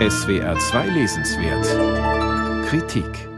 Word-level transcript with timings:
SWR 0.00 0.58
2 0.58 0.88
Lesenswert 0.88 2.66
Kritik 2.66 3.28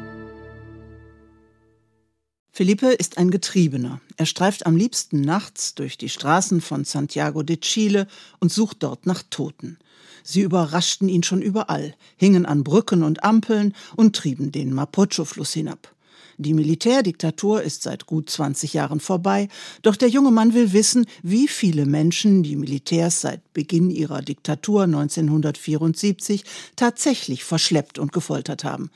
Felipe 2.51 2.87
ist 2.87 3.19
ein 3.19 3.31
Getriebener. 3.31 4.01
Er 4.17 4.25
streift 4.25 4.65
am 4.65 4.75
liebsten 4.75 5.21
nachts 5.21 5.75
durch 5.75 5.99
die 5.99 6.09
Straßen 6.09 6.63
von 6.63 6.85
Santiago 6.85 7.43
de 7.43 7.59
Chile 7.59 8.07
und 8.41 8.51
sucht 8.51 8.83
dort 8.83 9.05
nach 9.05 9.23
Toten. 9.29 9.77
Sie 10.23 10.41
überraschten 10.41 11.11
ihn 11.11 11.23
schon 11.23 11.43
überall, 11.43 11.95
hingen 12.17 12.47
an 12.47 12.65
Brücken 12.65 13.03
und 13.03 13.23
Ampeln 13.23 13.75
und 13.95 14.17
trieben 14.17 14.51
den 14.51 14.73
Mapocho-Fluss 14.73 15.53
hinab. 15.53 15.95
Die 16.39 16.53
Militärdiktatur 16.53 17.63
ist 17.63 17.83
seit 17.83 18.05
gut 18.05 18.29
20 18.29 18.75
Jahren 18.75 19.01
vorbei, 19.01 19.49
doch 19.81 19.97
der 19.97 20.09
junge 20.09 20.31
Mann 20.31 20.53
will 20.53 20.75
wissen, 20.75 21.07
wie 21.23 21.49
viele 21.49 21.87
Menschen 21.87 22.43
die 22.43 22.57
Militärs 22.57 23.23
seit 23.23 23.53
Beginn 23.55 23.91
ihrer 23.91 24.21
Diktatur 24.21 24.83
1974 24.83 26.45
tatsächlich 26.77 27.45
verschleppt 27.45 27.99
und 27.99 28.13
gefoltert 28.13 28.65
haben. 28.65 28.91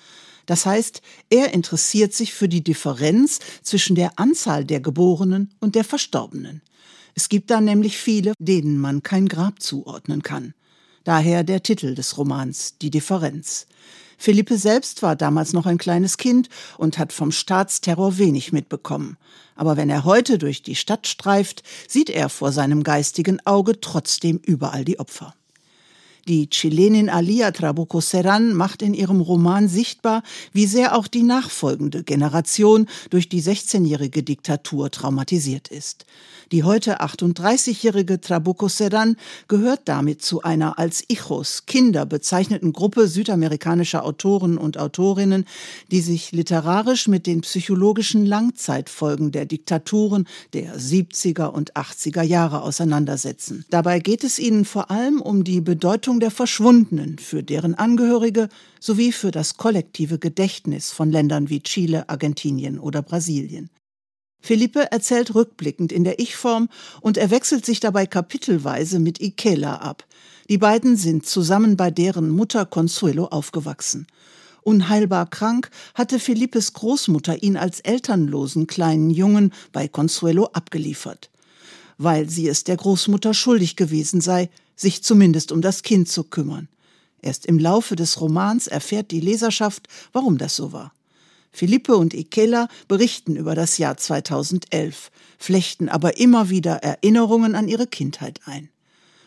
Das 0.44 0.66
heißt, 0.66 1.00
er 1.30 1.54
interessiert 1.54 2.12
sich 2.12 2.34
für 2.34 2.48
die 2.48 2.64
Differenz 2.64 3.38
zwischen 3.62 3.94
der 3.94 4.18
Anzahl 4.18 4.64
der 4.64 4.80
Geborenen 4.80 5.50
und 5.60 5.76
der 5.76 5.84
Verstorbenen. 5.84 6.60
Es 7.14 7.28
gibt 7.28 7.50
da 7.50 7.60
nämlich 7.60 7.96
viele, 7.96 8.34
denen 8.38 8.78
man 8.78 9.02
kein 9.02 9.28
Grab 9.28 9.62
zuordnen 9.62 10.22
kann. 10.22 10.54
Daher 11.04 11.44
der 11.44 11.62
Titel 11.62 11.94
des 11.94 12.18
Romans 12.18 12.76
Die 12.78 12.90
Differenz. 12.90 13.66
Philippe 14.18 14.58
selbst 14.58 15.02
war 15.02 15.16
damals 15.16 15.54
noch 15.54 15.64
ein 15.64 15.78
kleines 15.78 16.18
Kind 16.18 16.50
und 16.76 16.98
hat 16.98 17.12
vom 17.12 17.32
Staatsterror 17.32 18.18
wenig 18.18 18.52
mitbekommen. 18.52 19.16
Aber 19.56 19.78
wenn 19.78 19.88
er 19.88 20.04
heute 20.04 20.36
durch 20.36 20.62
die 20.62 20.76
Stadt 20.76 21.06
streift, 21.06 21.62
sieht 21.88 22.10
er 22.10 22.28
vor 22.28 22.52
seinem 22.52 22.82
geistigen 22.82 23.40
Auge 23.46 23.80
trotzdem 23.80 24.38
überall 24.44 24.84
die 24.84 25.00
Opfer. 25.00 25.34
Die 26.30 26.48
Chilenin 26.48 27.08
Alia 27.08 27.50
Trabuco 27.50 28.00
Serran 28.00 28.54
macht 28.54 28.82
in 28.82 28.94
ihrem 28.94 29.20
Roman 29.20 29.66
sichtbar, 29.66 30.22
wie 30.52 30.66
sehr 30.66 30.96
auch 30.96 31.08
die 31.08 31.24
nachfolgende 31.24 32.04
Generation 32.04 32.86
durch 33.10 33.28
die 33.28 33.42
16-jährige 33.42 34.22
Diktatur 34.22 34.92
traumatisiert 34.92 35.66
ist. 35.66 36.06
Die 36.52 36.64
heute 36.64 37.00
38-jährige 37.00 38.20
Trabuco 38.20 38.68
Serran 38.68 39.16
gehört 39.46 39.82
damit 39.84 40.22
zu 40.22 40.42
einer 40.42 40.80
als 40.80 41.04
Hijos, 41.08 41.66
Kinder 41.66 42.06
bezeichneten 42.06 42.72
Gruppe 42.72 43.06
südamerikanischer 43.06 44.04
Autoren 44.04 44.58
und 44.58 44.78
Autorinnen, 44.78 45.46
die 45.90 46.00
sich 46.00 46.30
literarisch 46.32 47.08
mit 47.08 47.26
den 47.26 47.40
psychologischen 47.42 48.26
Langzeitfolgen 48.26 49.30
der 49.32 49.46
Diktaturen 49.46 50.26
der 50.52 50.76
70er 50.76 51.46
und 51.46 51.74
80er 51.74 52.22
Jahre 52.22 52.62
auseinandersetzen. 52.62 53.64
Dabei 53.70 53.98
geht 53.98 54.22
es 54.22 54.38
ihnen 54.38 54.64
vor 54.64 54.90
allem 54.92 55.20
um 55.20 55.44
die 55.44 55.60
Bedeutung 55.60 56.19
der 56.20 56.30
Verschwundenen, 56.30 57.18
für 57.18 57.42
deren 57.42 57.74
Angehörige 57.74 58.48
sowie 58.78 59.12
für 59.12 59.30
das 59.30 59.56
kollektive 59.56 60.18
Gedächtnis 60.18 60.92
von 60.92 61.10
Ländern 61.10 61.48
wie 61.48 61.62
Chile, 61.62 62.08
Argentinien 62.08 62.78
oder 62.78 63.02
Brasilien. 63.02 63.70
Felipe 64.40 64.90
erzählt 64.90 65.34
rückblickend 65.34 65.92
in 65.92 66.04
der 66.04 66.18
Ich-Form 66.18 66.68
und 67.00 67.18
er 67.18 67.30
wechselt 67.30 67.66
sich 67.66 67.80
dabei 67.80 68.06
kapitelweise 68.06 68.98
mit 68.98 69.20
Ikela 69.20 69.76
ab. 69.76 70.06
Die 70.48 70.58
beiden 70.58 70.96
sind 70.96 71.26
zusammen 71.26 71.76
bei 71.76 71.90
deren 71.90 72.30
Mutter 72.30 72.64
Consuelo 72.66 73.26
aufgewachsen. 73.26 74.06
Unheilbar 74.62 75.28
krank 75.28 75.70
hatte 75.94 76.18
Felipes 76.18 76.72
Großmutter 76.72 77.42
ihn 77.42 77.56
als 77.56 77.80
elternlosen 77.80 78.66
kleinen 78.66 79.10
Jungen 79.10 79.52
bei 79.72 79.88
Consuelo 79.88 80.46
abgeliefert. 80.52 81.30
Weil 82.02 82.30
sie 82.30 82.48
es 82.48 82.64
der 82.64 82.78
Großmutter 82.78 83.34
schuldig 83.34 83.76
gewesen 83.76 84.22
sei, 84.22 84.48
sich 84.74 85.02
zumindest 85.02 85.52
um 85.52 85.60
das 85.60 85.82
Kind 85.82 86.08
zu 86.08 86.24
kümmern. 86.24 86.66
Erst 87.20 87.44
im 87.44 87.58
Laufe 87.58 87.94
des 87.94 88.22
Romans 88.22 88.68
erfährt 88.68 89.10
die 89.10 89.20
Leserschaft, 89.20 89.86
warum 90.14 90.38
das 90.38 90.56
so 90.56 90.72
war. 90.72 90.94
Philippe 91.52 91.94
und 91.96 92.14
Ikela 92.14 92.68
berichten 92.88 93.36
über 93.36 93.54
das 93.54 93.76
Jahr 93.76 93.98
2011, 93.98 95.10
flechten 95.38 95.90
aber 95.90 96.16
immer 96.16 96.48
wieder 96.48 96.76
Erinnerungen 96.76 97.54
an 97.54 97.68
ihre 97.68 97.86
Kindheit 97.86 98.40
ein. 98.46 98.70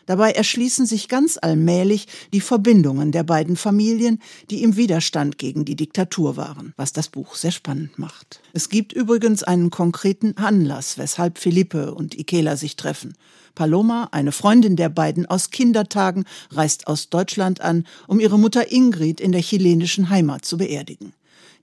Dabei 0.06 0.32
erschließen 0.32 0.86
sich 0.86 1.08
ganz 1.08 1.38
allmählich 1.40 2.06
die 2.32 2.40
Verbindungen 2.40 3.12
der 3.12 3.22
beiden 3.22 3.56
Familien, 3.56 4.20
die 4.50 4.62
im 4.62 4.76
Widerstand 4.76 5.38
gegen 5.38 5.64
die 5.64 5.76
Diktatur 5.76 6.36
waren, 6.36 6.74
was 6.76 6.92
das 6.92 7.08
Buch 7.08 7.34
sehr 7.34 7.52
spannend 7.52 7.98
macht. 7.98 8.40
Es 8.52 8.68
gibt 8.68 8.92
übrigens 8.92 9.42
einen 9.42 9.70
konkreten 9.70 10.36
Anlass, 10.36 10.98
weshalb 10.98 11.38
Philippe 11.38 11.94
und 11.94 12.18
Ikela 12.18 12.56
sich 12.56 12.76
treffen. 12.76 13.14
Paloma, 13.54 14.08
eine 14.10 14.32
Freundin 14.32 14.76
der 14.76 14.88
beiden 14.88 15.26
aus 15.26 15.50
Kindertagen, 15.50 16.24
reist 16.50 16.86
aus 16.86 17.08
Deutschland 17.08 17.60
an, 17.60 17.86
um 18.08 18.20
ihre 18.20 18.38
Mutter 18.38 18.72
Ingrid 18.72 19.20
in 19.20 19.32
der 19.32 19.42
chilenischen 19.42 20.10
Heimat 20.10 20.44
zu 20.44 20.58
beerdigen. 20.58 21.14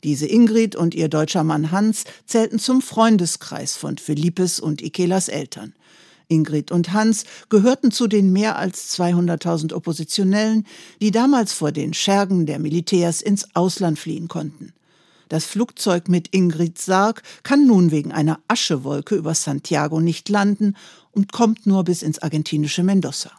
Diese 0.03 0.25
Ingrid 0.25 0.75
und 0.75 0.95
ihr 0.95 1.09
deutscher 1.09 1.43
Mann 1.43 1.71
Hans 1.71 2.05
zählten 2.25 2.57
zum 2.57 2.81
Freundeskreis 2.81 3.77
von 3.77 3.99
Philippes 3.99 4.59
und 4.59 4.81
Ikelas 4.81 5.27
Eltern. 5.27 5.73
Ingrid 6.31 6.71
und 6.71 6.93
Hans 6.93 7.25
gehörten 7.49 7.91
zu 7.91 8.07
den 8.07 8.31
mehr 8.31 8.57
als 8.57 8.97
200.000 8.97 9.73
Oppositionellen, 9.73 10.65
die 11.01 11.11
damals 11.11 11.53
vor 11.53 11.71
den 11.71 11.93
Schergen 11.93 12.45
der 12.45 12.57
Militärs 12.57 13.21
ins 13.21 13.55
Ausland 13.55 13.99
fliehen 13.99 14.27
konnten. 14.27 14.73
Das 15.29 15.45
Flugzeug 15.45 16.09
mit 16.09 16.29
Ingrid 16.33 16.77
Sarg 16.77 17.23
kann 17.43 17.65
nun 17.65 17.91
wegen 17.91 18.11
einer 18.11 18.39
Aschewolke 18.47 19.15
über 19.15 19.33
Santiago 19.33 20.01
nicht 20.01 20.27
landen 20.27 20.75
und 21.11 21.31
kommt 21.31 21.65
nur 21.65 21.83
bis 21.83 22.01
ins 22.01 22.19
argentinische 22.19 22.83
Mendoza. 22.83 23.31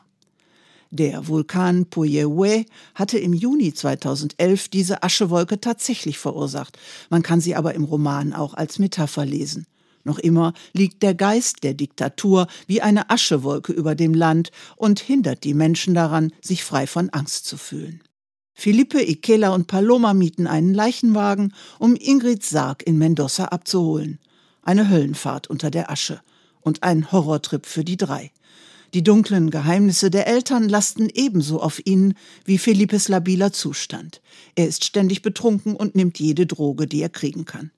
Der 0.90 1.26
Vulkan 1.26 1.86
Puyehue 1.86 2.66
hatte 2.94 3.18
im 3.18 3.32
Juni 3.32 3.72
2011 3.72 4.68
diese 4.68 5.02
Aschewolke 5.02 5.58
tatsächlich 5.58 6.18
verursacht. 6.18 6.78
Man 7.08 7.22
kann 7.22 7.40
sie 7.40 7.54
aber 7.54 7.74
im 7.74 7.84
Roman 7.84 8.34
auch 8.34 8.52
als 8.52 8.78
Metapher 8.78 9.24
lesen. 9.24 9.66
Noch 10.04 10.18
immer 10.18 10.52
liegt 10.72 11.02
der 11.02 11.14
Geist 11.14 11.62
der 11.62 11.74
Diktatur 11.74 12.46
wie 12.66 12.82
eine 12.82 13.10
Aschewolke 13.10 13.72
über 13.72 13.94
dem 13.94 14.14
Land 14.14 14.50
und 14.76 15.00
hindert 15.00 15.44
die 15.44 15.54
Menschen 15.54 15.94
daran, 15.94 16.32
sich 16.40 16.64
frei 16.64 16.86
von 16.86 17.10
Angst 17.10 17.46
zu 17.46 17.56
fühlen. 17.56 18.02
Philippe, 18.54 19.02
Ikela 19.02 19.54
und 19.54 19.66
Paloma 19.66 20.14
mieten 20.14 20.46
einen 20.46 20.74
Leichenwagen, 20.74 21.54
um 21.78 21.96
Ingrid 21.96 22.44
Sarg 22.44 22.82
in 22.86 22.98
Mendoza 22.98 23.46
abzuholen. 23.46 24.18
Eine 24.62 24.88
Höllenfahrt 24.88 25.48
unter 25.48 25.70
der 25.70 25.90
Asche 25.90 26.20
und 26.60 26.82
ein 26.82 27.10
Horrortrip 27.10 27.66
für 27.66 27.84
die 27.84 27.96
drei. 27.96 28.30
Die 28.94 29.02
dunklen 29.02 29.50
Geheimnisse 29.50 30.10
der 30.10 30.26
Eltern 30.26 30.68
lasten 30.68 31.08
ebenso 31.12 31.60
auf 31.60 31.84
ihnen 31.86 32.14
wie 32.44 32.58
Philippes 32.58 33.08
labiler 33.08 33.52
Zustand. 33.52 34.20
Er 34.54 34.68
ist 34.68 34.84
ständig 34.84 35.22
betrunken 35.22 35.74
und 35.74 35.94
nimmt 35.94 36.18
jede 36.18 36.46
Droge, 36.46 36.86
die 36.86 37.00
er 37.00 37.08
kriegen 37.08 37.46
kann. 37.46 37.70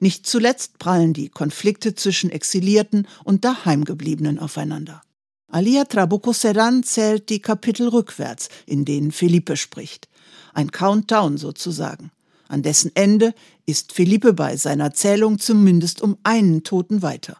Nicht 0.00 0.26
zuletzt 0.26 0.78
prallen 0.78 1.12
die 1.12 1.28
Konflikte 1.28 1.94
zwischen 1.94 2.30
Exilierten 2.30 3.06
und 3.24 3.44
Daheimgebliebenen 3.44 4.38
aufeinander. 4.38 5.02
Alia 5.50 5.84
Trabuco 5.84 6.32
Serran 6.32 6.82
zählt 6.82 7.30
die 7.30 7.40
Kapitel 7.40 7.88
rückwärts, 7.88 8.48
in 8.66 8.84
denen 8.84 9.12
Felipe 9.12 9.56
spricht. 9.56 10.08
Ein 10.52 10.70
Countdown 10.70 11.38
sozusagen. 11.38 12.10
An 12.48 12.62
dessen 12.62 12.90
Ende 12.94 13.34
ist 13.66 13.92
Felipe 13.92 14.32
bei 14.32 14.56
seiner 14.56 14.92
Zählung 14.92 15.38
zumindest 15.38 16.02
um 16.02 16.18
einen 16.22 16.64
Toten 16.64 17.02
weiter. 17.02 17.38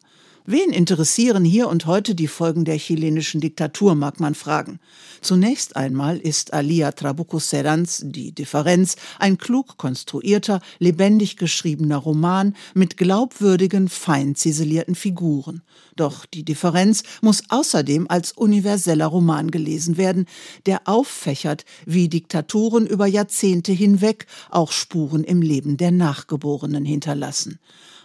Wen 0.50 0.70
interessieren 0.70 1.44
hier 1.44 1.68
und 1.68 1.84
heute 1.84 2.14
die 2.14 2.26
Folgen 2.26 2.64
der 2.64 2.78
chilenischen 2.78 3.38
Diktatur, 3.38 3.94
mag 3.94 4.18
man 4.18 4.34
fragen. 4.34 4.80
Zunächst 5.20 5.76
einmal 5.76 6.16
ist 6.16 6.54
Alia 6.54 6.92
Trabuco 6.92 7.38
Serrans 7.38 8.00
Die 8.06 8.32
Differenz 8.32 8.96
ein 9.18 9.36
klug 9.36 9.76
konstruierter, 9.76 10.62
lebendig 10.78 11.36
geschriebener 11.36 11.98
Roman 11.98 12.56
mit 12.72 12.96
glaubwürdigen, 12.96 13.90
fein 13.90 14.36
ziselierten 14.36 14.94
Figuren. 14.94 15.60
Doch 15.96 16.24
die 16.24 16.46
Differenz 16.46 17.02
muss 17.20 17.42
außerdem 17.50 18.06
als 18.08 18.32
universeller 18.32 19.08
Roman 19.08 19.50
gelesen 19.50 19.98
werden, 19.98 20.24
der 20.64 20.88
auffächert, 20.88 21.66
wie 21.84 22.08
Diktaturen 22.08 22.86
über 22.86 23.06
Jahrzehnte 23.06 23.72
hinweg 23.72 24.26
auch 24.48 24.72
Spuren 24.72 25.24
im 25.24 25.42
Leben 25.42 25.76
der 25.76 25.90
Nachgeborenen 25.90 26.86
hinterlassen. 26.86 27.58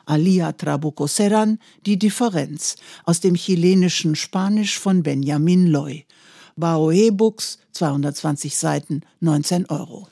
Alia 0.05 0.51
Trabuco 0.51 1.07
Serran, 1.07 1.59
Die 1.85 1.97
Differenz, 1.97 2.75
aus 3.05 3.19
dem 3.19 3.35
chilenischen 3.35 4.15
Spanisch 4.15 4.79
von 4.79 5.03
Benjamin 5.03 5.67
Loy. 5.67 6.05
Baoe 6.55 7.11
Books, 7.11 7.59
220 7.71 8.55
Seiten, 8.55 9.01
19 9.21 9.65
Euro. 9.69 10.07